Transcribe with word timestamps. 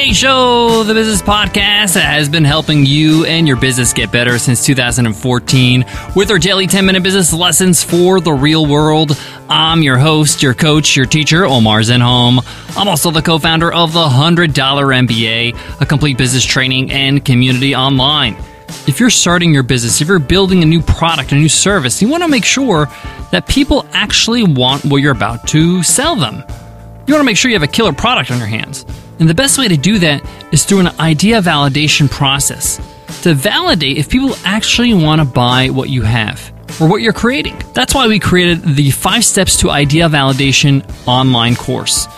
MBA 0.00 0.14
Show, 0.14 0.82
the 0.84 0.94
business 0.94 1.20
podcast 1.20 1.92
that 1.92 2.04
has 2.04 2.26
been 2.26 2.44
helping 2.44 2.86
you 2.86 3.26
and 3.26 3.46
your 3.46 3.58
business 3.58 3.92
get 3.92 4.10
better 4.10 4.38
since 4.38 4.64
2014 4.64 5.84
with 6.16 6.30
our 6.30 6.38
daily 6.38 6.66
10 6.66 6.86
minute 6.86 7.02
business 7.02 7.34
lessons 7.34 7.84
for 7.84 8.18
the 8.18 8.32
real 8.32 8.64
world. 8.64 9.12
I'm 9.50 9.82
your 9.82 9.98
host, 9.98 10.42
your 10.42 10.54
coach, 10.54 10.96
your 10.96 11.04
teacher, 11.04 11.44
Omar 11.44 11.80
Zenhom. 11.80 12.38
I'm 12.78 12.88
also 12.88 13.10
the 13.10 13.20
co 13.20 13.38
founder 13.38 13.70
of 13.70 13.92
the 13.92 14.06
$100 14.06 14.54
MBA, 14.54 15.82
a 15.82 15.86
complete 15.86 16.16
business 16.16 16.46
training 16.46 16.90
and 16.90 17.22
community 17.22 17.74
online. 17.74 18.36
If 18.86 19.00
you're 19.00 19.10
starting 19.10 19.52
your 19.52 19.64
business, 19.64 20.00
if 20.00 20.08
you're 20.08 20.18
building 20.18 20.62
a 20.62 20.66
new 20.66 20.80
product, 20.80 21.32
a 21.32 21.34
new 21.34 21.50
service, 21.50 22.00
you 22.00 22.08
want 22.08 22.22
to 22.22 22.28
make 22.28 22.46
sure 22.46 22.86
that 23.32 23.46
people 23.46 23.84
actually 23.92 24.44
want 24.44 24.82
what 24.86 25.02
you're 25.02 25.12
about 25.12 25.46
to 25.48 25.82
sell 25.82 26.16
them. 26.16 26.42
You 27.06 27.12
want 27.12 27.20
to 27.20 27.24
make 27.24 27.36
sure 27.36 27.50
you 27.50 27.56
have 27.58 27.68
a 27.68 27.70
killer 27.70 27.92
product 27.92 28.30
on 28.30 28.38
your 28.38 28.46
hands. 28.46 28.86
And 29.20 29.28
the 29.28 29.34
best 29.34 29.58
way 29.58 29.68
to 29.68 29.76
do 29.76 29.98
that 29.98 30.24
is 30.50 30.64
through 30.64 30.80
an 30.80 30.88
idea 30.98 31.42
validation 31.42 32.10
process 32.10 32.78
to 33.22 33.34
validate 33.34 33.98
if 33.98 34.08
people 34.08 34.34
actually 34.44 34.94
want 34.94 35.20
to 35.20 35.26
buy 35.26 35.68
what 35.68 35.90
you 35.90 36.02
have 36.02 36.52
or 36.80 36.88
what 36.88 37.02
you're 37.02 37.12
creating. 37.12 37.60
That's 37.74 37.94
why 37.94 38.08
we 38.08 38.18
created 38.18 38.62
the 38.62 38.90
Five 38.90 39.24
Steps 39.24 39.58
to 39.58 39.70
Idea 39.70 40.08
Validation 40.08 40.82
online 41.06 41.54
course. 41.54 42.08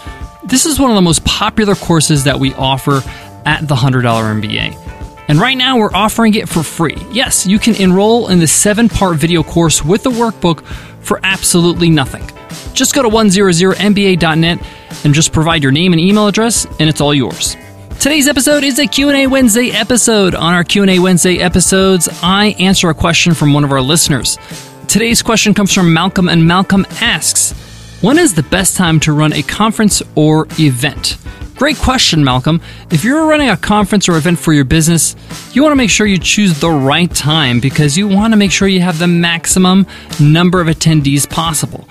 This 0.44 0.64
is 0.64 0.78
one 0.78 0.90
of 0.90 0.94
the 0.94 1.02
most 1.02 1.24
popular 1.24 1.74
courses 1.74 2.24
that 2.24 2.38
we 2.38 2.54
offer 2.54 3.02
at 3.44 3.66
the 3.66 3.74
$100 3.74 4.02
MBA. 4.02 4.78
And 5.28 5.40
right 5.40 5.56
now 5.56 5.78
we're 5.78 5.94
offering 5.94 6.34
it 6.34 6.48
for 6.48 6.62
free. 6.62 6.96
Yes, 7.10 7.46
you 7.46 7.58
can 7.58 7.74
enroll 7.76 8.28
in 8.28 8.38
the 8.38 8.46
seven 8.46 8.88
part 8.88 9.16
video 9.16 9.42
course 9.42 9.84
with 9.84 10.04
the 10.04 10.10
workbook 10.10 10.64
for 11.00 11.18
absolutely 11.24 11.90
nothing. 11.90 12.22
Just 12.74 12.94
go 12.94 13.02
to 13.02 13.08
100mba.net 13.08 14.58
and 15.04 15.14
just 15.14 15.32
provide 15.32 15.62
your 15.62 15.72
name 15.72 15.92
and 15.92 16.00
email 16.00 16.26
address 16.26 16.66
and 16.78 16.88
it's 16.88 17.00
all 17.00 17.14
yours. 17.14 17.56
Today's 18.00 18.26
episode 18.26 18.64
is 18.64 18.78
a 18.78 18.86
Q&A 18.86 19.26
Wednesday 19.28 19.70
episode. 19.70 20.34
On 20.34 20.52
our 20.52 20.64
Q&A 20.64 20.98
Wednesday 20.98 21.38
episodes, 21.38 22.08
I 22.22 22.56
answer 22.58 22.90
a 22.90 22.94
question 22.94 23.32
from 23.32 23.52
one 23.52 23.62
of 23.62 23.70
our 23.70 23.80
listeners. 23.80 24.38
Today's 24.88 25.22
question 25.22 25.54
comes 25.54 25.72
from 25.72 25.92
Malcolm 25.92 26.28
and 26.28 26.46
Malcolm 26.46 26.84
asks, 27.00 27.52
"When 28.00 28.18
is 28.18 28.34
the 28.34 28.42
best 28.42 28.76
time 28.76 28.98
to 29.00 29.12
run 29.12 29.32
a 29.32 29.42
conference 29.42 30.02
or 30.16 30.48
event?" 30.58 31.16
Great 31.54 31.78
question, 31.78 32.24
Malcolm. 32.24 32.60
If 32.90 33.04
you're 33.04 33.24
running 33.24 33.48
a 33.48 33.56
conference 33.56 34.08
or 34.08 34.16
event 34.16 34.40
for 34.40 34.52
your 34.52 34.64
business, 34.64 35.14
you 35.52 35.62
want 35.62 35.70
to 35.70 35.76
make 35.76 35.90
sure 35.90 36.06
you 36.06 36.18
choose 36.18 36.58
the 36.58 36.70
right 36.70 37.14
time 37.14 37.60
because 37.60 37.96
you 37.96 38.08
want 38.08 38.32
to 38.32 38.36
make 38.36 38.50
sure 38.50 38.66
you 38.66 38.80
have 38.80 38.98
the 38.98 39.06
maximum 39.06 39.86
number 40.18 40.60
of 40.60 40.66
attendees 40.66 41.28
possible. 41.30 41.86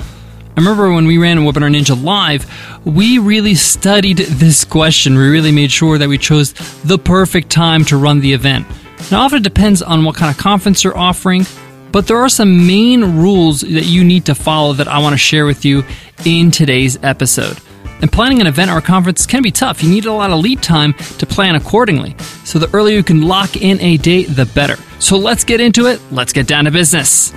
I 0.52 0.60
remember 0.60 0.92
when 0.92 1.08
we 1.08 1.18
ran 1.18 1.38
Webinar 1.38 1.74
Ninja 1.74 2.02
Live, 2.04 2.46
we 2.86 3.20
really 3.20 3.56
studied 3.56 4.18
this 4.18 4.66
question. 4.66 5.16
We 5.16 5.30
really 5.30 5.54
made 5.54 5.72
sure 5.72 5.98
that 5.98 6.10
we 6.10 6.18
chose 6.18 6.52
the 6.84 6.98
perfect 6.98 7.50
time 7.50 7.86
to 7.86 7.96
run 7.96 8.20
the 8.20 8.34
event. 8.34 8.68
Now, 9.10 9.22
often 9.22 9.38
it 9.38 9.44
depends 9.44 9.82
on 9.82 10.04
what 10.04 10.18
kind 10.18 10.30
of 10.30 10.38
conference 10.38 10.84
you're 10.84 10.98
offering, 10.98 11.46
but 11.94 12.06
there 12.06 12.18
are 12.18 12.28
some 12.28 12.68
main 12.68 13.18
rules 13.18 13.62
that 13.62 13.86
you 13.86 14.04
need 14.04 14.26
to 14.26 14.36
follow 14.36 14.74
that 14.74 14.90
I 14.90 15.00
want 15.00 15.14
to 15.14 15.18
share 15.18 15.46
with 15.46 15.64
you 15.64 15.86
in 16.26 16.52
today's 16.52 17.02
episode. 17.02 17.58
And 18.02 18.12
planning 18.12 18.42
an 18.42 18.48
event 18.48 18.72
or 18.72 18.80
a 18.80 18.82
conference 18.82 19.26
can 19.26 19.44
be 19.44 19.52
tough. 19.52 19.82
You 19.82 19.90
need 19.90 20.06
a 20.06 20.12
lot 20.12 20.32
of 20.32 20.40
lead 20.40 20.62
time 20.62 20.94
to 21.20 21.26
plan 21.26 21.56
accordingly. 21.56 22.14
So 22.44 22.60
the 22.60 22.70
earlier 22.76 22.98
you 22.98 23.04
can 23.04 23.22
lock 23.22 23.56
in 23.56 23.80
a 23.80 23.96
date, 23.96 24.26
the 24.26 24.48
better. 24.48 24.76
So 25.00 25.18
let's 25.18 25.46
get 25.46 25.62
into 25.62 25.88
it. 25.88 26.02
Let's 26.12 26.34
get 26.34 26.46
down 26.46 26.66
to 26.66 26.72
business. 26.72 27.32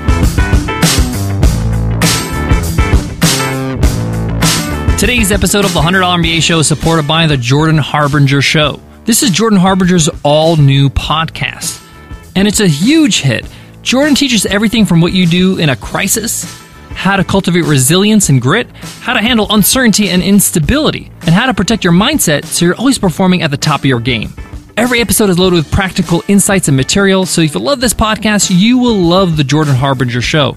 Today's 5.05 5.33
episode 5.33 5.67
of 5.67 5.75
the 5.75 5.81
$100 5.81 6.01
MBA 6.01 6.42
Show 6.42 6.61
is 6.61 6.67
supported 6.67 7.07
by 7.07 7.27
the 7.27 7.37
Jordan 7.37 7.77
Harbinger 7.77 8.41
Show. 8.41 8.81
This 9.05 9.23
is 9.23 9.29
Jordan 9.29 9.59
Harbinger's 9.59 10.09
all 10.23 10.57
new 10.57 10.89
podcast, 10.89 11.87
and 12.35 12.48
it's 12.48 12.61
a 12.61 12.67
huge 12.67 13.20
hit. 13.20 13.47
Jordan 13.83 14.14
teaches 14.14 14.47
everything 14.47 14.87
from 14.87 15.03
what 15.03 15.13
you 15.13 15.27
do 15.27 15.59
in 15.59 15.69
a 15.69 15.77
crisis, 15.77 16.59
how 16.93 17.17
to 17.17 17.23
cultivate 17.23 17.67
resilience 17.67 18.31
and 18.31 18.41
grit, 18.41 18.67
how 19.03 19.13
to 19.13 19.20
handle 19.20 19.47
uncertainty 19.51 20.09
and 20.09 20.23
instability, 20.23 21.13
and 21.20 21.35
how 21.35 21.45
to 21.45 21.53
protect 21.53 21.85
your 21.85 21.93
mindset 21.93 22.47
so 22.47 22.64
you're 22.64 22.75
always 22.77 22.98
performing 22.98 23.43
at 23.43 23.51
the 23.51 23.59
top 23.59 23.81
of 23.81 23.85
your 23.85 24.01
game. 24.01 24.33
Every 24.79 25.03
episode 25.03 25.29
is 25.29 25.39
loaded 25.39 25.57
with 25.57 25.70
practical 25.70 26.23
insights 26.29 26.69
and 26.69 26.79
material, 26.79 27.27
so 27.27 27.43
if 27.43 27.53
you 27.55 27.61
love 27.61 27.83
this 27.83 27.93
podcast, 27.93 28.51
you 28.51 28.79
will 28.79 28.97
love 28.97 29.37
the 29.37 29.45
Jordan 29.45 29.75
Harbinger 29.75 30.23
Show. 30.23 30.57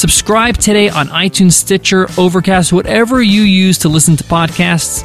Subscribe 0.00 0.56
today 0.56 0.88
on 0.88 1.08
iTunes, 1.08 1.52
Stitcher, 1.52 2.08
Overcast, 2.16 2.72
whatever 2.72 3.22
you 3.22 3.42
use 3.42 3.76
to 3.76 3.90
listen 3.90 4.16
to 4.16 4.24
podcasts. 4.24 5.04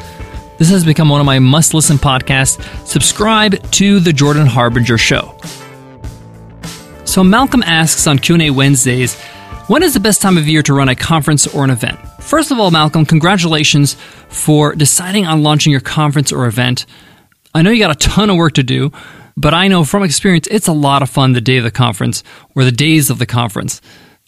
This 0.58 0.70
has 0.70 0.86
become 0.86 1.10
one 1.10 1.20
of 1.20 1.26
my 1.26 1.38
must 1.38 1.74
listen 1.74 1.98
podcasts. 1.98 2.64
Subscribe 2.88 3.62
to 3.72 4.00
the 4.00 4.14
Jordan 4.14 4.48
Harbinger 4.48 4.98
Show. 4.98 5.38
So 7.04 7.26
Malcolm 7.26 7.62
asks 7.62 8.08
on 8.08 8.20
Q&A 8.20 8.52
Wednesdays, 8.52 9.20
when 9.68 9.84
is 9.84 9.94
the 9.94 10.00
best 10.00 10.22
time 10.22 10.38
of 10.38 10.48
year 10.48 10.64
to 10.64 10.74
run 10.74 10.88
a 10.88 10.96
conference 10.96 11.46
or 11.46 11.66
an 11.66 11.72
event? 11.72 12.00
First 12.22 12.52
of 12.52 12.58
all, 12.58 12.72
Malcolm, 12.72 13.06
congratulations 13.06 13.96
for 14.30 14.76
deciding 14.76 15.26
on 15.26 15.44
launching 15.44 15.74
your 15.74 15.82
conference 15.82 16.32
or 16.32 16.46
event. 16.46 16.86
I 17.54 17.64
know 17.64 17.70
you 17.70 17.84
got 17.84 17.92
a 17.92 17.96
ton 17.96 18.30
of 18.30 18.38
work 18.38 18.54
to 18.54 18.64
do, 18.64 18.94
but 19.36 19.54
I 19.54 19.68
know 19.68 19.84
from 19.84 20.04
experience 20.04 20.48
it's 20.50 20.70
a 20.70 20.74
lot 20.74 21.02
of 21.02 21.10
fun 21.10 21.34
the 21.34 21.42
day 21.42 21.58
of 21.58 21.66
the 21.66 21.70
conference 21.70 22.24
or 22.56 22.64
the 22.64 22.72
days 22.72 23.10
of 23.10 23.20
the 23.20 23.26
conference. 23.26 23.82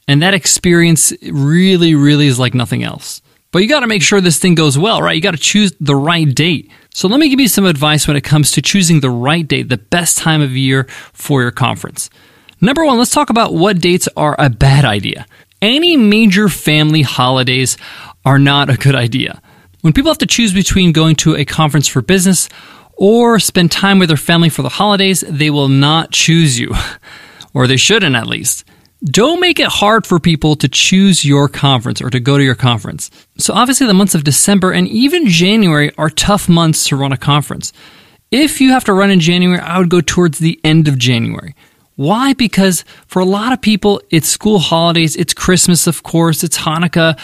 And 0.08 0.22
that 0.22 0.34
experience 0.34 1.14
really, 1.22 1.96
really 1.96 2.28
is 2.28 2.40
like 2.40 2.54
nothing 2.54 2.84
else. 2.84 3.22
But 3.52 3.62
you 3.62 3.70
got 3.70 3.82
to 3.82 3.88
make 3.88 4.02
sure 4.02 4.22
this 4.22 4.40
thing 4.40 4.56
goes 4.56 4.78
well, 4.78 5.02
right? 5.02 5.16
You 5.16 5.22
got 5.22 5.32
to 5.32 5.38
choose 5.38 5.74
the 5.80 5.96
right 5.96 6.34
date. 6.34 6.70
So 6.94 7.08
let 7.08 7.20
me 7.20 7.30
give 7.30 7.40
you 7.40 7.48
some 7.48 7.66
advice 7.66 8.08
when 8.08 8.18
it 8.18 8.24
comes 8.24 8.52
to 8.52 8.62
choosing 8.62 9.00
the 9.00 9.10
right 9.10 9.48
date, 9.48 9.70
the 9.70 9.78
best 9.78 10.18
time 10.18 10.42
of 10.42 10.56
year 10.56 10.86
for 11.14 11.42
your 11.42 11.52
conference. 11.52 12.10
Number 12.60 12.86
one, 12.86 12.98
let's 12.98 13.12
talk 13.12 13.30
about 13.30 13.54
what 13.54 13.80
dates 13.80 14.10
are 14.18 14.36
a 14.40 14.50
bad 14.50 14.84
idea. 14.84 15.26
Any 15.62 15.96
major 15.96 16.50
family 16.50 17.02
holidays 17.02 17.78
are 18.26 18.40
not 18.40 18.70
a 18.70 18.78
good 18.78 18.96
idea. 18.96 19.42
When 19.82 19.94
people 19.94 20.12
have 20.12 20.18
to 20.20 20.26
choose 20.26 20.54
between 20.54 20.92
going 20.92 21.16
to 21.18 21.36
a 21.36 21.46
conference 21.46 21.88
for 21.88 22.02
business 22.02 22.50
or 22.96 23.40
spend 23.40 23.72
time 23.72 24.00
with 24.00 24.10
their 24.10 24.18
family 24.18 24.50
for 24.50 24.62
the 24.64 24.70
holidays, 24.70 25.24
they 25.28 25.50
will 25.50 25.70
not 25.70 26.12
choose 26.12 26.60
you. 26.60 26.74
or 27.54 27.68
they 27.68 27.78
shouldn't 27.78 28.16
at 28.16 28.28
least. 28.28 28.66
Don't 29.04 29.40
make 29.40 29.60
it 29.60 29.68
hard 29.68 30.08
for 30.08 30.20
people 30.20 30.56
to 30.56 30.68
choose 30.68 31.24
your 31.24 31.48
conference 31.48 32.02
or 32.02 32.10
to 32.10 32.20
go 32.20 32.38
to 32.38 32.44
your 32.44 32.56
conference. 32.56 33.12
So, 33.38 33.54
obviously, 33.54 33.86
the 33.86 33.94
months 33.94 34.16
of 34.16 34.24
December 34.24 34.72
and 34.72 34.88
even 34.88 35.28
January 35.28 35.92
are 35.98 36.10
tough 36.10 36.50
months 36.50 36.88
to 36.88 36.96
run 36.96 37.12
a 37.12 37.18
conference. 37.18 37.74
If 38.32 38.60
you 38.60 38.72
have 38.72 38.84
to 38.86 38.94
run 38.94 39.12
in 39.12 39.20
January, 39.20 39.60
I 39.60 39.78
would 39.78 39.90
go 39.90 40.02
towards 40.02 40.40
the 40.40 40.60
end 40.64 40.88
of 40.88 40.98
January. 40.98 41.56
Why? 41.96 42.34
Because 42.34 42.86
for 43.06 43.20
a 43.20 43.26
lot 43.26 43.54
of 43.54 43.62
people, 43.62 44.02
it's 44.10 44.28
school 44.28 44.60
holidays, 44.60 45.16
it's 45.16 45.34
Christmas, 45.34 45.88
of 45.88 46.04
course, 46.04 46.44
it's 46.44 46.58
Hanukkah, 46.58 47.20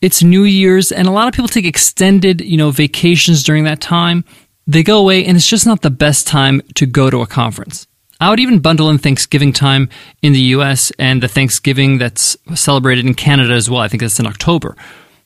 it's 0.00 0.22
New 0.22 0.44
Year's, 0.44 0.92
and 0.92 1.08
a 1.08 1.12
lot 1.12 1.26
of 1.26 1.34
people 1.34 1.48
take 1.48 1.64
extended, 1.64 2.40
you 2.40 2.56
know, 2.56 2.70
vacations 2.70 3.42
during 3.42 3.64
that 3.64 3.80
time. 3.80 4.24
They 4.66 4.82
go 4.82 4.98
away, 4.98 5.24
and 5.24 5.36
it's 5.36 5.48
just 5.48 5.66
not 5.66 5.82
the 5.82 5.90
best 5.90 6.26
time 6.26 6.62
to 6.74 6.86
go 6.86 7.10
to 7.10 7.20
a 7.20 7.26
conference. 7.26 7.86
I 8.20 8.30
would 8.30 8.40
even 8.40 8.60
bundle 8.60 8.88
in 8.88 8.98
Thanksgiving 8.98 9.52
time 9.52 9.88
in 10.22 10.32
the 10.32 10.40
US 10.40 10.90
and 10.98 11.22
the 11.22 11.28
Thanksgiving 11.28 11.98
that's 11.98 12.36
celebrated 12.54 13.04
in 13.04 13.14
Canada 13.14 13.52
as 13.54 13.68
well. 13.68 13.80
I 13.80 13.88
think 13.88 14.00
that's 14.00 14.18
in 14.18 14.26
October. 14.26 14.76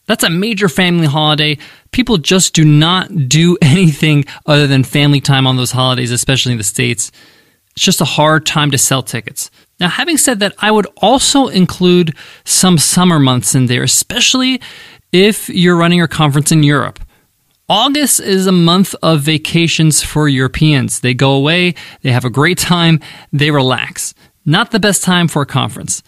That's 0.06 0.24
a 0.24 0.30
major 0.30 0.68
family 0.68 1.06
holiday. 1.06 1.58
People 1.92 2.18
just 2.18 2.52
do 2.52 2.64
not 2.64 3.28
do 3.28 3.56
anything 3.62 4.24
other 4.46 4.66
than 4.66 4.82
family 4.82 5.20
time 5.20 5.46
on 5.46 5.56
those 5.56 5.72
holidays, 5.72 6.10
especially 6.10 6.52
in 6.52 6.58
the 6.58 6.64
States. 6.64 7.12
It's 7.76 7.84
just 7.84 8.00
a 8.00 8.04
hard 8.04 8.44
time 8.44 8.72
to 8.72 8.78
sell 8.78 9.02
tickets. 9.02 9.50
Now, 9.78 9.88
having 9.88 10.16
said 10.16 10.40
that, 10.40 10.54
I 10.58 10.70
would 10.70 10.86
also 10.96 11.46
include 11.46 12.14
some 12.44 12.76
summer 12.76 13.18
months 13.20 13.54
in 13.54 13.66
there, 13.66 13.84
especially 13.84 14.60
if 15.12 15.48
you're 15.48 15.76
running 15.76 15.98
your 15.98 16.08
conference 16.08 16.50
in 16.50 16.62
Europe. 16.62 16.98
August 17.70 18.18
is 18.18 18.48
a 18.48 18.52
month 18.52 18.96
of 19.00 19.20
vacations 19.20 20.02
for 20.02 20.28
Europeans. 20.28 20.98
They 20.98 21.14
go 21.14 21.34
away, 21.34 21.76
they 22.02 22.10
have 22.10 22.24
a 22.24 22.28
great 22.30 22.58
time, 22.58 22.98
they 23.32 23.52
relax. 23.52 24.12
Not 24.44 24.72
the 24.72 24.80
best 24.80 25.04
time 25.04 25.28
for 25.28 25.42
a 25.42 25.46
conference. 25.46 26.02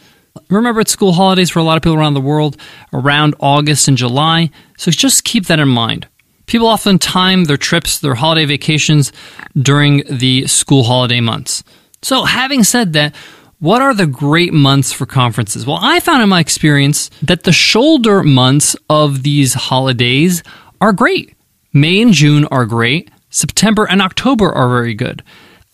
Remember, 0.50 0.80
it's 0.80 0.90
school 0.90 1.12
holidays 1.12 1.50
for 1.50 1.60
a 1.60 1.62
lot 1.62 1.76
of 1.76 1.84
people 1.84 1.96
around 1.96 2.14
the 2.14 2.20
world 2.20 2.56
around 2.92 3.36
August 3.38 3.86
and 3.86 3.96
July, 3.96 4.50
so 4.76 4.90
just 4.90 5.22
keep 5.22 5.46
that 5.46 5.60
in 5.60 5.68
mind. 5.68 6.08
People 6.46 6.66
often 6.66 6.98
time 6.98 7.44
their 7.44 7.56
trips, 7.56 8.00
their 8.00 8.16
holiday 8.16 8.44
vacations 8.44 9.12
during 9.56 10.02
the 10.10 10.48
school 10.48 10.82
holiday 10.82 11.20
months. 11.20 11.62
So, 12.02 12.24
having 12.24 12.64
said 12.64 12.92
that, 12.94 13.14
what 13.60 13.80
are 13.80 13.94
the 13.94 14.08
great 14.08 14.52
months 14.52 14.92
for 14.92 15.06
conferences? 15.06 15.64
Well, 15.64 15.78
I 15.80 16.00
found 16.00 16.24
in 16.24 16.28
my 16.28 16.40
experience 16.40 17.08
that 17.22 17.44
the 17.44 17.52
shoulder 17.52 18.24
months 18.24 18.74
of 18.90 19.22
these 19.22 19.54
holidays 19.54 20.42
are 20.80 20.92
great. 20.92 21.36
May 21.72 22.02
and 22.02 22.12
June 22.12 22.44
are 22.46 22.66
great. 22.66 23.10
September 23.30 23.86
and 23.88 24.02
October 24.02 24.52
are 24.52 24.68
very 24.68 24.94
good. 24.94 25.22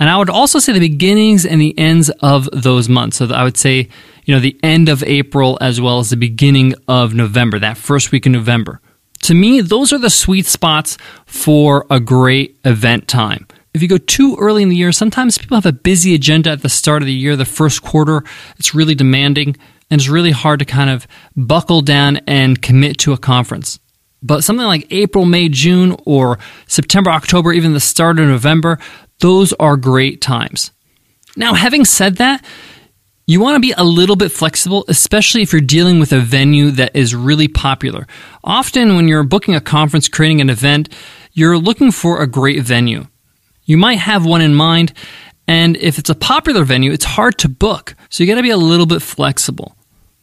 And 0.01 0.09
I 0.09 0.17
would 0.17 0.31
also 0.31 0.61
say 0.61 0.73
the 0.73 0.79
beginnings 0.79 1.45
and 1.45 1.61
the 1.61 1.77
ends 1.77 2.09
of 2.21 2.49
those 2.53 2.89
months. 2.89 3.17
So 3.17 3.27
I 3.27 3.43
would 3.43 3.57
say, 3.57 3.89
you 4.25 4.35
know, 4.35 4.41
the 4.41 4.59
end 4.63 4.89
of 4.89 5.03
April 5.03 5.59
as 5.61 5.81
well 5.81 5.99
as 5.99 6.11
the 6.11 6.17
beginning 6.17 6.75
of 6.87 7.15
November, 7.15 7.59
that 7.59 7.77
first 7.77 8.13
week 8.13 8.27
in 8.27 8.33
November. 8.33 8.81
To 9.23 9.35
me, 9.35 9.61
those 9.61 9.93
are 9.93 9.99
the 9.99 10.11
sweet 10.11 10.47
spots 10.47 10.97
for 11.27 11.85
a 11.91 11.99
great 11.99 12.57
event 12.65 13.09
time. 13.09 13.49
If 13.75 13.83
you 13.83 13.89
go 13.89 13.99
too 13.99 14.37
early 14.39 14.63
in 14.63 14.69
the 14.69 14.77
year, 14.77 14.93
sometimes 14.93 15.37
people 15.37 15.57
have 15.57 15.67
a 15.67 15.73
busy 15.73 16.15
agenda 16.15 16.51
at 16.51 16.63
the 16.63 16.69
start 16.69 17.03
of 17.03 17.07
the 17.07 17.13
year, 17.13 17.35
the 17.35 17.45
first 17.45 17.83
quarter. 17.83 18.23
It's 18.57 18.75
really 18.75 18.95
demanding 18.95 19.57
and 19.91 20.01
it's 20.01 20.09
really 20.09 20.31
hard 20.31 20.61
to 20.61 20.65
kind 20.65 20.91
of 20.91 21.07
buckle 21.37 21.81
down 21.81 22.19
and 22.29 22.63
commit 22.63 22.99
to 22.99 23.13
a 23.13 23.19
conference. 23.19 23.81
But 24.23 24.43
something 24.43 24.67
like 24.67 24.87
April, 24.91 25.25
May, 25.25 25.49
June, 25.49 25.97
or 26.05 26.39
September, 26.67 27.11
October, 27.11 27.53
even 27.53 27.73
the 27.73 27.81
start 27.81 28.19
of 28.19 28.27
November, 28.27 28.79
those 29.21 29.53
are 29.55 29.77
great 29.77 30.21
times. 30.21 30.73
Now, 31.37 31.55
having 31.55 31.85
said 31.85 32.17
that, 32.17 32.45
you 33.27 33.41
want 33.41 33.57
to 33.57 33.61
be 33.61 33.75
a 33.77 33.85
little 33.85 34.17
bit 34.17 34.33
flexible, 34.33 34.85
especially 34.89 35.43
if 35.43 35.53
you're 35.53 35.61
dealing 35.61 36.01
with 36.01 36.13
a 36.13 36.19
venue 36.19 36.71
that 36.73 36.97
is 36.97 37.15
really 37.15 37.47
popular. 37.47 38.07
Often, 38.43 38.97
when 38.97 39.07
you're 39.07 39.23
booking 39.23 39.55
a 39.55 39.61
conference, 39.61 40.09
creating 40.09 40.41
an 40.41 40.51
event, 40.51 40.89
you're 41.33 41.59
looking 41.59 41.93
for 41.93 42.23
a 42.23 42.27
great 42.27 42.63
venue. 42.63 43.07
You 43.65 43.77
might 43.77 43.99
have 43.99 44.25
one 44.25 44.41
in 44.41 44.55
mind, 44.55 44.95
and 45.47 45.77
if 45.77 45.99
it's 45.99 46.11
a 46.11 46.15
popular 46.15 46.65
venue, 46.65 46.91
it's 46.91 47.05
hard 47.05 47.39
to 47.39 47.49
book. 47.49 47.95
So 48.09 48.25
you 48.25 48.31
got 48.31 48.37
to 48.37 48.43
be 48.43 48.51
a 48.51 48.57
little 48.57 48.87
bit 48.87 49.03
flexible. 49.03 49.77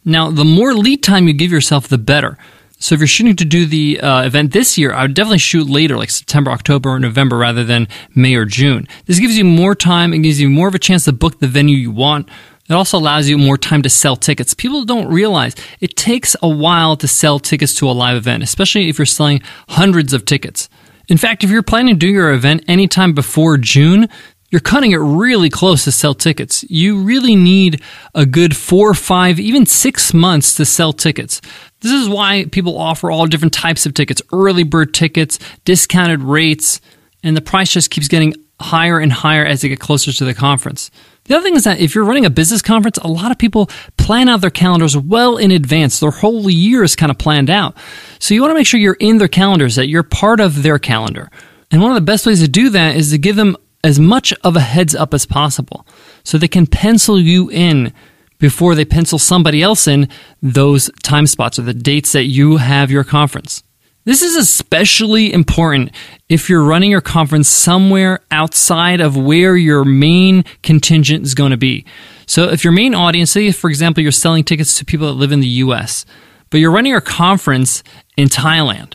Now, 0.04 0.30
the 0.30 0.44
more 0.44 0.74
lead 0.74 1.02
time 1.02 1.28
you 1.28 1.32
give 1.32 1.52
yourself, 1.52 1.88
the 1.88 1.98
better. 1.98 2.36
So 2.78 2.94
if 2.94 3.00
you're 3.00 3.08
shooting 3.08 3.36
to 3.36 3.44
do 3.44 3.66
the 3.66 4.00
uh, 4.00 4.22
event 4.24 4.52
this 4.52 4.76
year, 4.76 4.92
I 4.92 5.02
would 5.02 5.14
definitely 5.14 5.38
shoot 5.38 5.66
later, 5.68 5.96
like 5.96 6.10
September, 6.10 6.50
October, 6.50 6.90
or 6.90 7.00
November, 7.00 7.38
rather 7.38 7.64
than 7.64 7.88
May 8.14 8.34
or 8.34 8.44
June. 8.44 8.86
This 9.06 9.18
gives 9.18 9.38
you 9.38 9.44
more 9.44 9.74
time. 9.74 10.12
It 10.12 10.18
gives 10.18 10.40
you 10.40 10.50
more 10.50 10.68
of 10.68 10.74
a 10.74 10.78
chance 10.78 11.04
to 11.04 11.12
book 11.12 11.38
the 11.40 11.48
venue 11.48 11.76
you 11.76 11.90
want 11.90 12.28
it 12.68 12.72
also 12.72 12.98
allows 12.98 13.28
you 13.28 13.38
more 13.38 13.58
time 13.58 13.82
to 13.82 13.88
sell 13.88 14.16
tickets. 14.16 14.54
People 14.54 14.84
don't 14.84 15.12
realize 15.12 15.54
it 15.80 15.96
takes 15.96 16.34
a 16.42 16.48
while 16.48 16.96
to 16.96 17.06
sell 17.06 17.38
tickets 17.38 17.74
to 17.76 17.88
a 17.88 17.92
live 17.92 18.16
event, 18.16 18.42
especially 18.42 18.88
if 18.88 18.98
you're 18.98 19.06
selling 19.06 19.40
hundreds 19.68 20.12
of 20.12 20.24
tickets. 20.24 20.68
In 21.08 21.16
fact, 21.16 21.44
if 21.44 21.50
you're 21.50 21.62
planning 21.62 21.94
to 21.94 21.98
do 21.98 22.08
your 22.08 22.32
event 22.32 22.64
anytime 22.66 23.12
before 23.12 23.56
June, 23.56 24.08
you're 24.50 24.60
cutting 24.60 24.92
it 24.92 24.96
really 24.96 25.50
close 25.50 25.84
to 25.84 25.92
sell 25.92 26.14
tickets. 26.14 26.64
You 26.68 27.02
really 27.02 27.36
need 27.36 27.82
a 28.14 28.26
good 28.26 28.56
four, 28.56 28.94
five, 28.94 29.38
even 29.38 29.66
six 29.66 30.12
months 30.12 30.54
to 30.56 30.64
sell 30.64 30.92
tickets. 30.92 31.40
This 31.80 31.92
is 31.92 32.08
why 32.08 32.46
people 32.50 32.78
offer 32.78 33.10
all 33.10 33.26
different 33.26 33.54
types 33.54 33.86
of 33.86 33.94
tickets 33.94 34.22
early 34.32 34.64
bird 34.64 34.94
tickets, 34.94 35.38
discounted 35.64 36.22
rates, 36.22 36.80
and 37.22 37.36
the 37.36 37.42
price 37.42 37.72
just 37.72 37.90
keeps 37.90 38.08
getting 38.08 38.34
higher 38.60 38.98
and 38.98 39.12
higher 39.12 39.44
as 39.44 39.60
they 39.60 39.68
get 39.68 39.80
closer 39.80 40.12
to 40.12 40.24
the 40.24 40.34
conference. 40.34 40.90
The 41.24 41.34
other 41.34 41.42
thing 41.42 41.56
is 41.56 41.64
that 41.64 41.80
if 41.80 41.94
you're 41.94 42.04
running 42.04 42.24
a 42.24 42.30
business 42.30 42.62
conference, 42.62 42.98
a 42.98 43.08
lot 43.08 43.32
of 43.32 43.38
people 43.38 43.68
plan 43.96 44.28
out 44.28 44.40
their 44.40 44.50
calendars 44.50 44.96
well 44.96 45.36
in 45.36 45.50
advance. 45.50 45.98
Their 45.98 46.12
whole 46.12 46.48
year 46.48 46.84
is 46.84 46.96
kind 46.96 47.10
of 47.10 47.18
planned 47.18 47.50
out. 47.50 47.76
So 48.20 48.32
you 48.32 48.40
want 48.40 48.52
to 48.52 48.54
make 48.54 48.66
sure 48.66 48.78
you're 48.78 48.96
in 49.00 49.18
their 49.18 49.28
calendars, 49.28 49.74
that 49.74 49.88
you're 49.88 50.04
part 50.04 50.40
of 50.40 50.62
their 50.62 50.78
calendar. 50.78 51.30
And 51.70 51.82
one 51.82 51.90
of 51.90 51.96
the 51.96 52.00
best 52.00 52.26
ways 52.26 52.40
to 52.40 52.48
do 52.48 52.70
that 52.70 52.96
is 52.96 53.10
to 53.10 53.18
give 53.18 53.36
them 53.36 53.56
as 53.82 53.98
much 53.98 54.32
of 54.44 54.56
a 54.56 54.60
heads 54.60 54.94
up 54.94 55.12
as 55.12 55.26
possible 55.26 55.86
so 56.22 56.38
they 56.38 56.48
can 56.48 56.66
pencil 56.66 57.20
you 57.20 57.50
in 57.50 57.92
before 58.38 58.74
they 58.74 58.84
pencil 58.84 59.18
somebody 59.18 59.62
else 59.62 59.86
in 59.86 60.08
those 60.42 60.90
time 61.02 61.26
spots 61.26 61.58
or 61.58 61.62
the 61.62 61.74
dates 61.74 62.12
that 62.12 62.24
you 62.24 62.58
have 62.58 62.90
your 62.90 63.04
conference. 63.04 63.62
This 64.06 64.22
is 64.22 64.36
especially 64.36 65.32
important 65.32 65.90
if 66.28 66.48
you're 66.48 66.62
running 66.62 66.92
your 66.92 67.00
conference 67.00 67.48
somewhere 67.48 68.20
outside 68.30 69.00
of 69.00 69.16
where 69.16 69.56
your 69.56 69.84
main 69.84 70.44
contingent 70.62 71.24
is 71.24 71.34
going 71.34 71.50
to 71.50 71.56
be. 71.56 71.84
So, 72.24 72.44
if 72.44 72.62
your 72.62 72.72
main 72.72 72.94
audience, 72.94 73.32
say, 73.32 73.50
for 73.50 73.68
example, 73.68 74.04
you're 74.04 74.12
selling 74.12 74.44
tickets 74.44 74.78
to 74.78 74.84
people 74.84 75.08
that 75.08 75.14
live 75.14 75.32
in 75.32 75.40
the 75.40 75.48
US, 75.48 76.06
but 76.50 76.58
you're 76.58 76.70
running 76.70 76.92
your 76.92 77.00
conference 77.00 77.82
in 78.16 78.28
Thailand, 78.28 78.94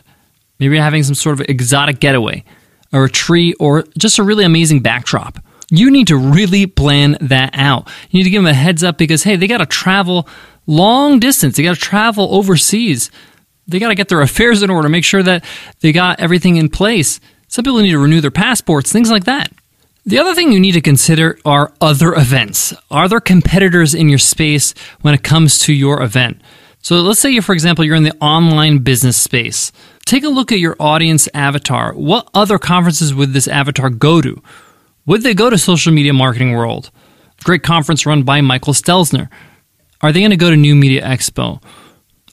maybe 0.58 0.76
you're 0.76 0.84
having 0.84 1.02
some 1.02 1.14
sort 1.14 1.38
of 1.38 1.46
exotic 1.46 2.00
getaway, 2.00 2.42
a 2.90 3.00
retreat, 3.00 3.54
or 3.60 3.84
just 3.98 4.18
a 4.18 4.22
really 4.22 4.44
amazing 4.44 4.80
backdrop. 4.80 5.38
You 5.72 5.90
need 5.90 6.06
to 6.08 6.16
really 6.16 6.66
plan 6.66 7.16
that 7.20 7.50
out. 7.54 7.88
You 8.10 8.18
need 8.18 8.24
to 8.24 8.30
give 8.30 8.42
them 8.42 8.50
a 8.50 8.54
heads 8.54 8.84
up 8.84 8.98
because, 8.98 9.24
hey, 9.24 9.36
they 9.36 9.48
got 9.48 9.58
to 9.58 9.66
travel 9.66 10.28
long 10.66 11.18
distance, 11.18 11.56
they 11.56 11.64
got 11.64 11.74
to 11.74 11.80
travel 11.80 12.34
overseas 12.36 13.10
they 13.66 13.78
got 13.78 13.88
to 13.88 13.94
get 13.94 14.08
their 14.08 14.20
affairs 14.20 14.62
in 14.62 14.70
order, 14.70 14.88
make 14.88 15.04
sure 15.04 15.22
that 15.22 15.44
they 15.80 15.92
got 15.92 16.20
everything 16.20 16.56
in 16.56 16.68
place. 16.68 17.20
Some 17.48 17.64
people 17.64 17.80
need 17.80 17.92
to 17.92 17.98
renew 17.98 18.20
their 18.20 18.30
passports, 18.30 18.92
things 18.92 19.10
like 19.10 19.24
that. 19.24 19.52
The 20.04 20.18
other 20.18 20.34
thing 20.34 20.50
you 20.50 20.58
need 20.58 20.72
to 20.72 20.80
consider 20.80 21.38
are 21.44 21.72
other 21.80 22.12
events. 22.14 22.74
Are 22.90 23.08
there 23.08 23.20
competitors 23.20 23.94
in 23.94 24.08
your 24.08 24.18
space 24.18 24.74
when 25.00 25.14
it 25.14 25.22
comes 25.22 25.60
to 25.60 25.72
your 25.72 26.02
event? 26.02 26.40
So 26.80 26.96
let's 26.96 27.20
say, 27.20 27.30
you, 27.30 27.40
for 27.40 27.52
example, 27.52 27.84
you're 27.84 27.94
in 27.94 28.02
the 28.02 28.16
online 28.20 28.78
business 28.78 29.16
space. 29.16 29.70
Take 30.04 30.24
a 30.24 30.28
look 30.28 30.50
at 30.50 30.58
your 30.58 30.74
audience 30.80 31.28
avatar. 31.32 31.92
What 31.94 32.28
other 32.34 32.58
conferences 32.58 33.14
would 33.14 33.32
this 33.32 33.46
avatar 33.46 33.90
go 33.90 34.20
to? 34.20 34.42
Would 35.06 35.22
they 35.22 35.34
go 35.34 35.50
to 35.50 35.58
Social 35.58 35.92
Media 35.92 36.12
Marketing 36.12 36.52
World? 36.52 36.90
Great 37.42 37.64
conference 37.64 38.06
run 38.06 38.22
by 38.22 38.40
Michael 38.40 38.72
Stelzner. 38.72 39.28
Are 40.00 40.12
they 40.12 40.20
going 40.20 40.30
to 40.30 40.36
go 40.36 40.50
to 40.50 40.56
New 40.56 40.76
Media 40.76 41.02
Expo? 41.02 41.60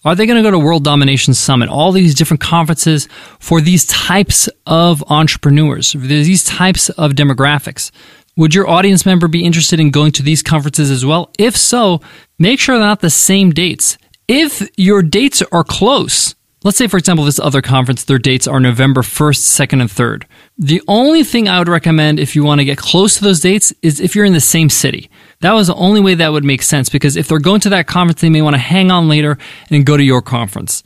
Are 0.05 0.15
they 0.15 0.25
going 0.25 0.41
to 0.41 0.47
go 0.47 0.51
to 0.51 0.59
World 0.59 0.83
Domination 0.83 1.33
Summit? 1.33 1.67
All 1.67 1.91
these 1.91 2.13
different 2.13 2.41
conferences 2.41 3.09
for 3.39 3.59
these 3.59 3.85
types 3.87 4.47
of 4.67 5.03
entrepreneurs, 5.09 5.93
these 5.93 6.43
types 6.43 6.89
of 6.89 7.13
demographics. 7.13 7.91
Would 8.37 8.53
your 8.53 8.69
audience 8.69 9.05
member 9.05 9.27
be 9.27 9.43
interested 9.43 9.79
in 9.79 9.89
going 9.89 10.11
to 10.13 10.23
these 10.23 10.43
conferences 10.43 10.91
as 10.91 11.03
well? 11.03 11.31
If 11.37 11.57
so, 11.57 12.01
make 12.37 12.59
sure 12.59 12.77
they're 12.77 12.87
not 12.87 13.01
the 13.01 13.09
same 13.09 13.49
dates. 13.49 13.97
If 14.27 14.69
your 14.77 15.01
dates 15.01 15.41
are 15.51 15.63
close, 15.63 16.35
let's 16.63 16.77
say, 16.77 16.87
for 16.87 16.97
example, 16.97 17.25
this 17.25 17.39
other 17.39 17.61
conference, 17.61 18.03
their 18.03 18.17
dates 18.17 18.47
are 18.47 18.59
November 18.59 19.01
1st, 19.01 19.67
2nd, 19.67 19.81
and 19.81 19.89
3rd. 19.89 20.23
The 20.57 20.81
only 20.87 21.23
thing 21.23 21.47
I 21.47 21.59
would 21.59 21.69
recommend 21.69 22.19
if 22.19 22.35
you 22.35 22.43
want 22.43 22.59
to 22.59 22.65
get 22.65 22.77
close 22.77 23.15
to 23.15 23.23
those 23.23 23.39
dates 23.39 23.73
is 23.81 23.99
if 23.99 24.15
you're 24.15 24.25
in 24.25 24.33
the 24.33 24.41
same 24.41 24.69
city. 24.69 25.09
That 25.41 25.53
was 25.53 25.67
the 25.67 25.75
only 25.75 26.01
way 26.01 26.15
that 26.15 26.31
would 26.31 26.43
make 26.43 26.61
sense 26.61 26.89
because 26.89 27.15
if 27.15 27.27
they're 27.27 27.39
going 27.39 27.61
to 27.61 27.69
that 27.69 27.87
conference, 27.87 28.21
they 28.21 28.29
may 28.29 28.41
want 28.41 28.55
to 28.55 28.59
hang 28.59 28.91
on 28.91 29.07
later 29.07 29.37
and 29.69 29.85
go 29.85 29.95
to 29.95 30.03
your 30.03 30.21
conference. 30.21 30.83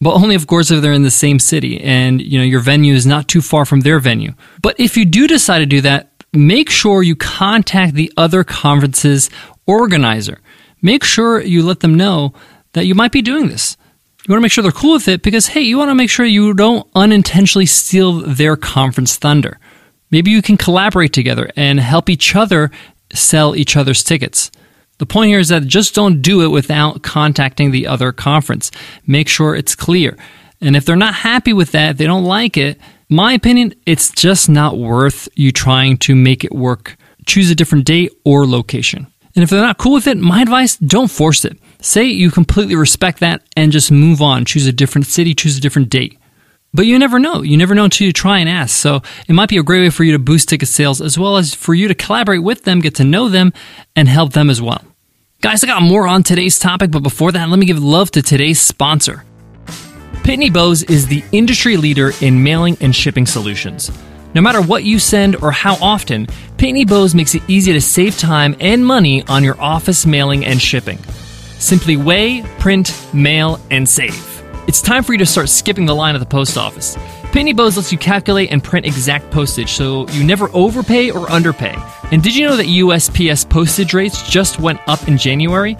But 0.00 0.14
only, 0.14 0.34
of 0.34 0.48
course, 0.48 0.72
if 0.72 0.82
they're 0.82 0.92
in 0.92 1.04
the 1.04 1.12
same 1.12 1.38
city 1.38 1.80
and 1.80 2.20
you 2.20 2.36
know 2.36 2.44
your 2.44 2.60
venue 2.60 2.92
is 2.92 3.06
not 3.06 3.28
too 3.28 3.40
far 3.40 3.64
from 3.64 3.80
their 3.80 4.00
venue. 4.00 4.32
But 4.60 4.80
if 4.80 4.96
you 4.96 5.04
do 5.04 5.28
decide 5.28 5.60
to 5.60 5.66
do 5.66 5.80
that, 5.82 6.10
make 6.32 6.68
sure 6.70 7.04
you 7.04 7.14
contact 7.14 7.94
the 7.94 8.12
other 8.16 8.42
conference's 8.42 9.30
organizer. 9.64 10.40
Make 10.82 11.04
sure 11.04 11.40
you 11.40 11.62
let 11.62 11.80
them 11.80 11.94
know 11.94 12.32
that 12.72 12.86
you 12.86 12.96
might 12.96 13.12
be 13.12 13.22
doing 13.22 13.46
this. 13.46 13.76
You 14.24 14.32
want 14.32 14.38
to 14.38 14.42
make 14.42 14.52
sure 14.52 14.62
they're 14.62 14.72
cool 14.72 14.94
with 14.94 15.08
it 15.08 15.22
because, 15.22 15.48
hey, 15.48 15.62
you 15.62 15.78
want 15.78 15.90
to 15.90 15.96
make 15.96 16.10
sure 16.10 16.24
you 16.24 16.54
don't 16.54 16.86
unintentionally 16.94 17.66
steal 17.66 18.20
their 18.20 18.56
conference 18.56 19.16
thunder. 19.16 19.58
Maybe 20.12 20.30
you 20.30 20.42
can 20.42 20.56
collaborate 20.56 21.12
together 21.12 21.50
and 21.56 21.80
help 21.80 22.08
each 22.08 22.36
other 22.36 22.70
sell 23.12 23.56
each 23.56 23.76
other's 23.76 24.04
tickets. 24.04 24.50
The 24.98 25.06
point 25.06 25.30
here 25.30 25.40
is 25.40 25.48
that 25.48 25.66
just 25.66 25.94
don't 25.94 26.22
do 26.22 26.42
it 26.42 26.48
without 26.48 27.02
contacting 27.02 27.72
the 27.72 27.88
other 27.88 28.12
conference. 28.12 28.70
Make 29.06 29.28
sure 29.28 29.56
it's 29.56 29.74
clear. 29.74 30.16
And 30.60 30.76
if 30.76 30.84
they're 30.84 30.94
not 30.94 31.14
happy 31.14 31.52
with 31.52 31.72
that, 31.72 31.98
they 31.98 32.06
don't 32.06 32.24
like 32.24 32.56
it, 32.56 32.78
my 33.12 33.34
opinion, 33.34 33.74
it's 33.84 34.10
just 34.10 34.48
not 34.48 34.78
worth 34.78 35.28
you 35.34 35.52
trying 35.52 35.98
to 35.98 36.14
make 36.14 36.44
it 36.44 36.52
work. 36.52 36.96
Choose 37.26 37.50
a 37.50 37.54
different 37.54 37.84
date 37.84 38.10
or 38.24 38.46
location. 38.46 39.06
And 39.36 39.42
if 39.42 39.50
they're 39.50 39.60
not 39.60 39.76
cool 39.76 39.92
with 39.92 40.06
it, 40.06 40.16
my 40.16 40.40
advice, 40.40 40.76
don't 40.76 41.10
force 41.10 41.44
it. 41.44 41.58
Say 41.82 42.04
you 42.04 42.30
completely 42.30 42.76
respect 42.76 43.18
that 43.20 43.42
and 43.56 43.72
just 43.72 43.90
move 43.90 44.22
on. 44.22 44.44
Choose 44.44 44.68
a 44.68 44.72
different 44.72 45.08
city, 45.08 45.34
choose 45.34 45.58
a 45.58 45.60
different 45.60 45.90
date. 45.90 46.16
But 46.72 46.86
you 46.86 46.96
never 46.96 47.18
know. 47.18 47.42
You 47.42 47.56
never 47.56 47.74
know 47.74 47.84
until 47.84 48.06
you 48.06 48.12
try 48.12 48.38
and 48.38 48.48
ask. 48.48 48.76
So 48.76 49.02
it 49.28 49.32
might 49.32 49.48
be 49.48 49.58
a 49.58 49.64
great 49.64 49.80
way 49.80 49.90
for 49.90 50.04
you 50.04 50.12
to 50.12 50.18
boost 50.20 50.48
ticket 50.48 50.68
sales 50.68 51.02
as 51.02 51.18
well 51.18 51.36
as 51.36 51.54
for 51.54 51.74
you 51.74 51.88
to 51.88 51.94
collaborate 51.94 52.42
with 52.42 52.62
them, 52.62 52.80
get 52.80 52.94
to 52.94 53.04
know 53.04 53.28
them, 53.28 53.52
and 53.96 54.08
help 54.08 54.32
them 54.32 54.48
as 54.48 54.62
well. 54.62 54.80
Guys, 55.40 55.64
I 55.64 55.66
got 55.66 55.82
more 55.82 56.06
on 56.06 56.22
today's 56.22 56.56
topic, 56.58 56.92
but 56.92 57.02
before 57.02 57.32
that, 57.32 57.48
let 57.48 57.58
me 57.58 57.66
give 57.66 57.82
love 57.82 58.12
to 58.12 58.22
today's 58.22 58.60
sponsor. 58.60 59.24
Pitney 60.22 60.52
Bowes 60.52 60.84
is 60.84 61.08
the 61.08 61.24
industry 61.32 61.76
leader 61.76 62.12
in 62.20 62.44
mailing 62.44 62.76
and 62.80 62.94
shipping 62.94 63.26
solutions. 63.26 63.90
No 64.34 64.40
matter 64.40 64.62
what 64.62 64.84
you 64.84 65.00
send 65.00 65.34
or 65.42 65.50
how 65.50 65.74
often, 65.82 66.26
Pitney 66.58 66.86
Bowes 66.86 67.12
makes 67.12 67.34
it 67.34 67.42
easy 67.48 67.72
to 67.72 67.80
save 67.80 68.16
time 68.16 68.54
and 68.60 68.86
money 68.86 69.26
on 69.26 69.42
your 69.42 69.60
office 69.60 70.06
mailing 70.06 70.46
and 70.46 70.62
shipping. 70.62 70.98
Simply 71.62 71.96
weigh, 71.96 72.42
print, 72.58 72.92
mail, 73.14 73.60
and 73.70 73.88
save. 73.88 74.42
It's 74.66 74.82
time 74.82 75.04
for 75.04 75.12
you 75.12 75.18
to 75.18 75.24
start 75.24 75.48
skipping 75.48 75.86
the 75.86 75.94
line 75.94 76.16
at 76.16 76.18
the 76.18 76.26
post 76.26 76.58
office. 76.58 76.96
Pitney 77.30 77.54
Bowes 77.54 77.76
lets 77.76 77.92
you 77.92 77.98
calculate 77.98 78.50
and 78.50 78.64
print 78.64 78.84
exact 78.84 79.30
postage 79.30 79.70
so 79.70 80.08
you 80.08 80.24
never 80.24 80.50
overpay 80.54 81.12
or 81.12 81.30
underpay. 81.30 81.76
And 82.10 82.20
did 82.20 82.34
you 82.34 82.48
know 82.48 82.56
that 82.56 82.66
USPS 82.66 83.48
postage 83.48 83.94
rates 83.94 84.28
just 84.28 84.58
went 84.58 84.80
up 84.88 85.06
in 85.06 85.16
January? 85.16 85.76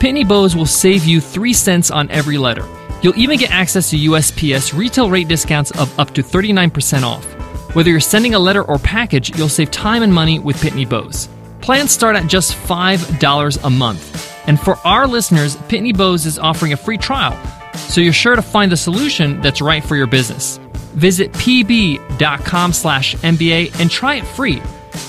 Pitney 0.00 0.26
Bowes 0.26 0.56
will 0.56 0.64
save 0.64 1.04
you 1.04 1.20
3 1.20 1.52
cents 1.52 1.90
on 1.90 2.10
every 2.10 2.38
letter. 2.38 2.66
You'll 3.02 3.18
even 3.18 3.38
get 3.38 3.50
access 3.50 3.90
to 3.90 3.98
USPS 3.98 4.76
retail 4.76 5.10
rate 5.10 5.28
discounts 5.28 5.72
of 5.72 5.96
up 6.00 6.14
to 6.14 6.22
39% 6.22 7.02
off. 7.02 7.26
Whether 7.74 7.90
you're 7.90 8.00
sending 8.00 8.34
a 8.34 8.38
letter 8.38 8.62
or 8.62 8.78
package, 8.78 9.36
you'll 9.36 9.50
save 9.50 9.70
time 9.72 10.02
and 10.02 10.12
money 10.12 10.38
with 10.38 10.56
Pitney 10.56 10.88
Bowes. 10.88 11.28
Plans 11.60 11.90
start 11.90 12.16
at 12.16 12.28
just 12.28 12.54
$5 12.54 13.64
a 13.64 13.68
month. 13.70 14.27
And 14.48 14.58
for 14.58 14.76
our 14.84 15.06
listeners, 15.06 15.56
Pitney 15.56 15.96
Bowes 15.96 16.26
is 16.26 16.38
offering 16.38 16.72
a 16.72 16.76
free 16.76 16.98
trial 16.98 17.38
so 17.78 18.00
you're 18.00 18.12
sure 18.12 18.36
to 18.36 18.42
find 18.42 18.70
the 18.70 18.76
solution 18.76 19.40
that's 19.40 19.60
right 19.60 19.82
for 19.84 19.96
your 19.96 20.06
business. 20.06 20.58
Visit 20.94 21.32
pb.com 21.32 22.72
slash 22.72 23.14
MBA 23.16 23.80
and 23.80 23.90
try 23.90 24.16
it 24.16 24.26
free. 24.26 24.62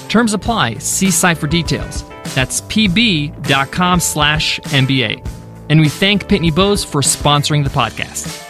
Terms 0.07 0.33
apply. 0.33 0.75
See 0.75 1.11
site 1.11 1.37
for 1.37 1.47
details. 1.47 2.03
That's 2.35 2.61
pb.com 2.61 3.99
slash 3.99 4.59
MBA. 4.59 5.25
And 5.69 5.79
we 5.79 5.89
thank 5.89 6.25
Pitney 6.27 6.53
Bowes 6.53 6.83
for 6.83 7.01
sponsoring 7.01 7.63
the 7.63 7.69
podcast. 7.69 8.45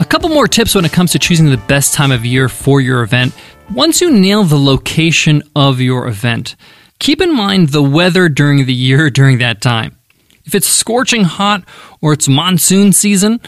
A 0.00 0.04
couple 0.04 0.28
more 0.28 0.48
tips 0.48 0.74
when 0.74 0.84
it 0.84 0.92
comes 0.92 1.12
to 1.12 1.18
choosing 1.18 1.50
the 1.50 1.56
best 1.56 1.94
time 1.94 2.12
of 2.12 2.24
year 2.24 2.48
for 2.48 2.80
your 2.80 3.02
event. 3.02 3.34
Once 3.72 4.00
you 4.00 4.10
nail 4.10 4.44
the 4.44 4.58
location 4.58 5.42
of 5.56 5.80
your 5.80 6.06
event, 6.06 6.56
keep 7.04 7.20
in 7.20 7.34
mind 7.34 7.68
the 7.68 7.82
weather 7.82 8.30
during 8.30 8.64
the 8.64 8.72
year 8.72 9.10
during 9.20 9.36
that 9.38 9.60
time. 9.60 9.96
If 10.46 10.54
it's 10.54 10.66
scorching 10.66 11.24
hot 11.24 11.62
or 12.00 12.14
it's 12.14 12.28
monsoon 12.28 12.92
season, 12.92 13.40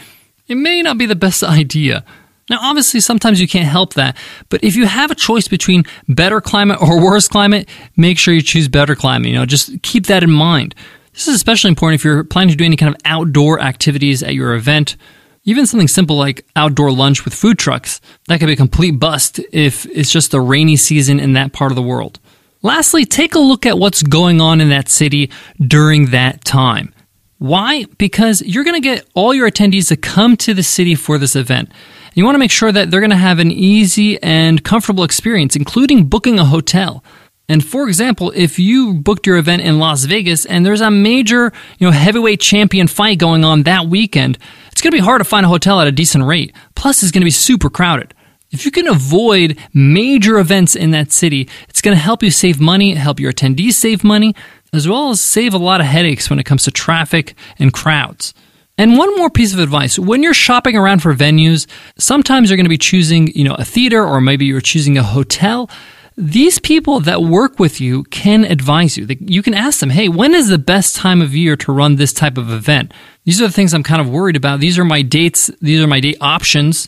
it 0.47 0.55
may 0.55 0.81
not 0.83 0.97
be 0.97 1.07
the 1.07 1.15
best 1.15 1.43
idea. 1.61 2.05
Now, 2.49 2.59
obviously, 2.61 3.01
sometimes 3.01 3.41
you 3.41 3.47
can't 3.47 3.67
help 3.67 3.95
that, 3.95 4.15
but 4.47 4.63
if 4.63 4.77
you 4.77 4.85
have 4.85 5.11
a 5.11 5.15
choice 5.15 5.49
between 5.49 5.83
better 6.07 6.39
climate 6.39 6.81
or 6.81 7.03
worse 7.03 7.27
climate, 7.27 7.67
make 7.97 8.17
sure 8.17 8.33
you 8.33 8.41
choose 8.41 8.69
better 8.69 8.95
climate. 8.95 9.31
You 9.31 9.37
know, 9.39 9.45
just 9.45 9.81
keep 9.81 10.05
that 10.05 10.23
in 10.23 10.31
mind. 10.31 10.73
This 11.11 11.27
is 11.27 11.35
especially 11.35 11.69
important 11.69 11.99
if 11.99 12.05
you're 12.05 12.23
planning 12.23 12.51
to 12.51 12.55
do 12.55 12.63
any 12.63 12.77
kind 12.77 12.93
of 12.93 13.01
outdoor 13.03 13.59
activities 13.59 14.23
at 14.23 14.35
your 14.35 14.53
event. 14.53 14.95
Even 15.43 15.65
something 15.65 15.89
simple 15.89 16.15
like 16.15 16.45
outdoor 16.55 16.91
lunch 16.91 17.25
with 17.25 17.33
food 17.33 17.57
trucks, 17.57 17.99
that 18.27 18.39
could 18.39 18.45
be 18.45 18.53
a 18.53 18.57
complete 18.57 18.91
bust 18.91 19.39
if 19.51 19.85
it's 19.87 20.11
just 20.11 20.33
a 20.33 20.39
rainy 20.39 20.77
season 20.77 21.19
in 21.19 21.33
that 21.33 21.51
part 21.51 21.71
of 21.71 21.75
the 21.75 21.81
world. 21.81 22.19
Lastly, 22.67 23.05
take 23.05 23.33
a 23.33 23.39
look 23.39 23.65
at 23.65 23.77
what's 23.77 24.03
going 24.03 24.41
on 24.41 24.59
in 24.59 24.71
that 24.71 24.89
city 24.89 25.31
during 25.57 26.07
that 26.07 26.43
time. 26.43 26.93
Why? 27.37 27.85
Because 27.97 28.41
you're 28.41 28.65
going 28.65 28.81
to 28.81 28.85
get 28.85 29.07
all 29.15 29.33
your 29.33 29.49
attendees 29.49 29.87
to 29.87 29.95
come 29.95 30.35
to 30.35 30.53
the 30.53 30.63
city 30.63 30.93
for 30.93 31.17
this 31.17 31.37
event. 31.37 31.71
You 32.13 32.25
want 32.25 32.35
to 32.35 32.39
make 32.39 32.51
sure 32.51 32.73
that 32.73 32.91
they're 32.91 32.99
going 32.99 33.11
to 33.11 33.15
have 33.15 33.39
an 33.39 33.51
easy 33.51 34.21
and 34.21 34.61
comfortable 34.65 35.05
experience, 35.05 35.55
including 35.55 36.07
booking 36.07 36.39
a 36.39 36.43
hotel. 36.43 37.05
And 37.47 37.63
for 37.63 37.87
example, 37.87 38.33
if 38.35 38.59
you 38.59 38.95
booked 38.95 39.25
your 39.25 39.37
event 39.37 39.61
in 39.61 39.79
Las 39.79 40.03
Vegas 40.03 40.45
and 40.45 40.65
there's 40.65 40.81
a 40.81 40.91
major, 40.91 41.53
you 41.79 41.87
know, 41.87 41.91
heavyweight 41.91 42.41
champion 42.41 42.87
fight 42.87 43.17
going 43.17 43.45
on 43.45 43.63
that 43.63 43.87
weekend, 43.87 44.37
it's 44.73 44.81
going 44.81 44.91
to 44.91 44.97
be 44.97 45.01
hard 45.01 45.21
to 45.21 45.25
find 45.25 45.45
a 45.45 45.49
hotel 45.49 45.79
at 45.79 45.87
a 45.87 45.91
decent 45.93 46.25
rate. 46.25 46.53
Plus, 46.75 47.01
it's 47.01 47.13
going 47.13 47.21
to 47.21 47.25
be 47.25 47.31
super 47.31 47.69
crowded. 47.69 48.13
If 48.51 48.65
you 48.65 48.71
can 48.71 48.87
avoid 48.87 49.57
major 49.73 50.39
events 50.39 50.75
in 50.75 50.91
that 50.91 51.11
city, 51.11 51.49
it's 51.67 51.81
going 51.81 51.95
to 51.95 52.01
help 52.01 52.23
you 52.23 52.31
save 52.31 52.61
money, 52.61 52.93
help 52.93 53.19
your 53.19 53.33
attendees 53.33 53.73
save 53.73 54.03
money, 54.03 54.35
as 54.71 54.87
well 54.87 55.09
as 55.09 55.21
save 55.21 55.53
a 55.53 55.57
lot 55.57 55.81
of 55.81 55.87
headaches 55.87 56.29
when 56.29 56.39
it 56.39 56.45
comes 56.45 56.63
to 56.63 56.71
traffic 56.71 57.35
and 57.59 57.73
crowds. 57.73 58.33
And 58.77 58.97
one 58.97 59.15
more 59.17 59.29
piece 59.29 59.53
of 59.53 59.59
advice 59.59 59.97
when 59.97 60.21
you're 60.21 60.33
shopping 60.33 60.75
around 60.75 61.01
for 61.01 61.13
venues, 61.13 61.65
sometimes 61.97 62.49
you're 62.49 62.57
going 62.57 62.65
to 62.65 62.69
be 62.69 62.77
choosing, 62.77 63.27
you 63.27 63.43
know, 63.43 63.55
a 63.55 63.65
theater 63.65 64.05
or 64.05 64.21
maybe 64.21 64.45
you're 64.45 64.61
choosing 64.61 64.97
a 64.97 65.03
hotel. 65.03 65.69
These 66.15 66.59
people 66.59 66.99
that 67.01 67.21
work 67.21 67.59
with 67.59 67.81
you 67.81 68.03
can 68.05 68.43
advise 68.43 68.97
you. 68.97 69.07
You 69.19 69.43
can 69.43 69.53
ask 69.53 69.79
them, 69.79 69.89
hey, 69.89 70.09
when 70.09 70.33
is 70.33 70.47
the 70.47 70.57
best 70.57 70.95
time 70.95 71.21
of 71.21 71.35
year 71.35 71.55
to 71.57 71.71
run 71.71 71.95
this 71.95 72.13
type 72.13 72.37
of 72.37 72.51
event? 72.51 72.93
These 73.23 73.41
are 73.41 73.47
the 73.47 73.53
things 73.53 73.73
I'm 73.73 73.83
kind 73.83 74.01
of 74.01 74.09
worried 74.09 74.35
about. 74.35 74.59
These 74.59 74.79
are 74.79 74.85
my 74.85 75.01
dates, 75.01 75.51
these 75.61 75.81
are 75.81 75.87
my 75.87 75.99
date 75.99 76.17
options, 76.21 76.87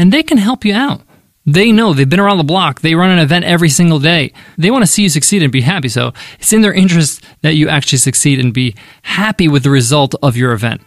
and 0.00 0.10
they 0.10 0.22
can 0.22 0.38
help 0.38 0.64
you 0.64 0.72
out. 0.72 1.02
They 1.44 1.72
know 1.72 1.92
they've 1.92 2.08
been 2.08 2.20
around 2.20 2.38
the 2.38 2.44
block. 2.44 2.80
They 2.80 2.94
run 2.94 3.10
an 3.10 3.18
event 3.18 3.44
every 3.44 3.68
single 3.68 3.98
day. 3.98 4.32
They 4.56 4.70
want 4.70 4.82
to 4.82 4.86
see 4.86 5.02
you 5.02 5.10
succeed 5.10 5.42
and 5.42 5.52
be 5.52 5.60
happy. 5.60 5.88
So 5.88 6.14
it's 6.38 6.54
in 6.54 6.62
their 6.62 6.72
interest 6.72 7.22
that 7.42 7.54
you 7.54 7.68
actually 7.68 7.98
succeed 7.98 8.40
and 8.40 8.54
be 8.54 8.74
happy 9.02 9.46
with 9.46 9.62
the 9.62 9.68
result 9.68 10.14
of 10.22 10.38
your 10.38 10.52
event. 10.52 10.80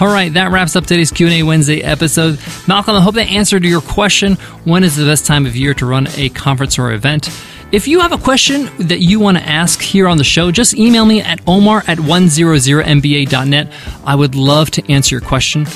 All 0.00 0.08
right, 0.08 0.32
that 0.32 0.50
wraps 0.50 0.74
up 0.74 0.86
today's 0.86 1.12
Q&A 1.12 1.44
Wednesday 1.44 1.84
episode. 1.84 2.40
Malcolm, 2.66 2.96
I 2.96 3.00
hope 3.00 3.14
that 3.14 3.30
answered 3.30 3.64
your 3.64 3.80
question. 3.80 4.34
When 4.64 4.82
is 4.82 4.96
the 4.96 5.04
best 5.04 5.24
time 5.24 5.46
of 5.46 5.54
year 5.54 5.72
to 5.74 5.86
run 5.86 6.08
a 6.16 6.30
conference 6.30 6.80
or 6.80 6.90
event? 6.90 7.28
If 7.70 7.86
you 7.86 8.00
have 8.00 8.10
a 8.10 8.18
question 8.18 8.70
that 8.88 8.98
you 8.98 9.20
want 9.20 9.38
to 9.38 9.48
ask 9.48 9.80
here 9.80 10.08
on 10.08 10.18
the 10.18 10.24
show, 10.24 10.50
just 10.50 10.74
email 10.74 11.06
me 11.06 11.20
at 11.20 11.40
omar 11.46 11.84
at 11.86 11.98
100mba.net. 11.98 13.72
I 14.04 14.14
would 14.16 14.34
love 14.34 14.72
to 14.72 14.92
answer 14.92 15.14
your 15.14 15.20
question. 15.20 15.66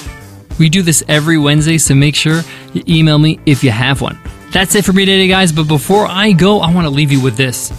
We 0.58 0.68
do 0.68 0.82
this 0.82 1.02
every 1.08 1.38
Wednesday, 1.38 1.78
so 1.78 1.94
make 1.94 2.14
sure 2.14 2.42
you 2.72 2.82
email 2.88 3.18
me 3.18 3.38
if 3.46 3.62
you 3.62 3.70
have 3.70 4.00
one. 4.00 4.18
That's 4.52 4.74
it 4.74 4.84
for 4.84 4.92
me 4.92 5.04
today, 5.04 5.28
guys. 5.28 5.52
But 5.52 5.68
before 5.68 6.06
I 6.06 6.32
go, 6.32 6.60
I 6.60 6.72
want 6.72 6.86
to 6.86 6.90
leave 6.90 7.12
you 7.12 7.22
with 7.22 7.36
this. 7.36 7.72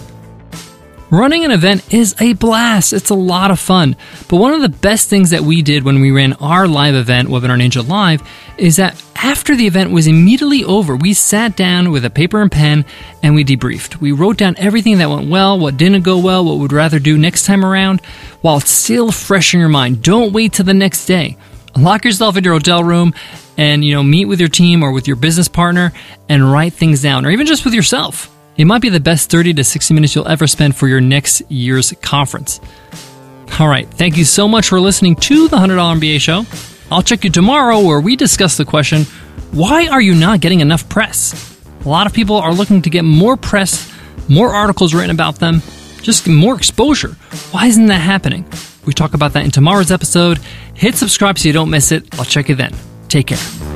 Running 1.10 1.44
an 1.44 1.50
event 1.50 1.92
is 1.92 2.14
a 2.20 2.34
blast. 2.34 2.92
It's 2.92 3.10
a 3.10 3.16
lot 3.16 3.50
of 3.50 3.58
fun. 3.58 3.96
But 4.28 4.36
one 4.36 4.54
of 4.54 4.60
the 4.60 4.68
best 4.68 5.08
things 5.08 5.30
that 5.30 5.40
we 5.40 5.60
did 5.60 5.82
when 5.82 6.00
we 6.00 6.12
ran 6.12 6.34
our 6.34 6.68
live 6.68 6.94
event, 6.94 7.28
Webinar 7.28 7.60
Ninja 7.60 7.86
Live, 7.86 8.22
is 8.56 8.76
that 8.76 9.02
after 9.16 9.56
the 9.56 9.66
event 9.66 9.90
was 9.90 10.06
immediately 10.06 10.62
over, 10.62 10.94
we 10.94 11.12
sat 11.12 11.56
down 11.56 11.90
with 11.90 12.04
a 12.04 12.10
paper 12.10 12.40
and 12.40 12.50
pen 12.50 12.84
and 13.24 13.34
we 13.34 13.44
debriefed. 13.44 13.96
We 13.96 14.12
wrote 14.12 14.36
down 14.36 14.54
everything 14.56 14.98
that 14.98 15.10
went 15.10 15.28
well, 15.28 15.58
what 15.58 15.76
didn't 15.76 16.02
go 16.02 16.16
well, 16.16 16.44
what 16.44 16.58
we'd 16.58 16.72
rather 16.72 17.00
do 17.00 17.18
next 17.18 17.44
time 17.44 17.64
around, 17.64 18.00
while 18.40 18.60
still 18.60 19.10
fresh 19.10 19.52
in 19.52 19.58
your 19.58 19.68
mind. 19.68 20.02
Don't 20.02 20.32
wait 20.32 20.52
till 20.52 20.64
the 20.64 20.74
next 20.74 21.06
day 21.06 21.36
lock 21.76 22.04
yourself 22.04 22.36
in 22.36 22.44
your 22.44 22.54
hotel 22.54 22.82
room 22.84 23.14
and 23.56 23.84
you 23.84 23.94
know 23.94 24.02
meet 24.02 24.26
with 24.26 24.40
your 24.40 24.48
team 24.48 24.82
or 24.82 24.92
with 24.92 25.06
your 25.06 25.16
business 25.16 25.48
partner 25.48 25.92
and 26.28 26.50
write 26.50 26.72
things 26.72 27.02
down 27.02 27.26
or 27.26 27.30
even 27.30 27.46
just 27.46 27.64
with 27.64 27.74
yourself. 27.74 28.34
It 28.56 28.64
might 28.66 28.82
be 28.82 28.88
the 28.88 29.00
best 29.00 29.30
30 29.30 29.54
to 29.54 29.64
60 29.64 29.94
minutes 29.94 30.14
you'll 30.14 30.28
ever 30.28 30.46
spend 30.46 30.76
for 30.76 30.86
your 30.86 31.00
next 31.00 31.40
year's 31.50 31.92
conference. 32.02 32.60
All 33.58 33.68
right. 33.68 33.88
Thank 33.88 34.16
you 34.16 34.24
so 34.24 34.46
much 34.46 34.68
for 34.68 34.80
listening 34.80 35.16
to 35.16 35.48
the 35.48 35.56
$100 35.56 35.98
mba 35.98 36.20
show. 36.20 36.44
I'll 36.90 37.02
check 37.02 37.24
you 37.24 37.30
tomorrow 37.30 37.80
where 37.80 38.00
we 38.00 38.16
discuss 38.16 38.56
the 38.56 38.64
question 38.64 39.04
why 39.52 39.88
are 39.88 40.00
you 40.00 40.14
not 40.14 40.40
getting 40.40 40.60
enough 40.60 40.88
press? 40.88 41.58
A 41.84 41.88
lot 41.88 42.06
of 42.06 42.12
people 42.12 42.36
are 42.36 42.52
looking 42.52 42.82
to 42.82 42.90
get 42.90 43.02
more 43.02 43.36
press 43.36 43.90
more 44.30 44.54
articles 44.54 44.94
written 44.94 45.10
about 45.10 45.40
them 45.40 45.60
just 46.02 46.26
more 46.28 46.56
exposure. 46.56 47.16
Why 47.50 47.66
isn't 47.66 47.86
that 47.86 47.98
happening 47.98 48.44
we 48.86 48.92
talk 48.92 49.14
about 49.14 49.32
that 49.34 49.44
in 49.44 49.50
tomorrow's 49.50 49.90
episode. 49.90 50.38
Hit 50.74 50.96
subscribe 50.96 51.38
so 51.38 51.48
you 51.48 51.52
don't 51.52 51.70
miss 51.70 51.92
it. 51.92 52.06
I'll 52.18 52.24
check 52.24 52.48
you 52.48 52.54
then. 52.54 52.72
Take 53.08 53.28
care. 53.28 53.69